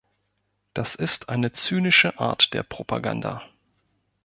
[0.73, 3.43] Das ist eine zynische Art der Propaganda.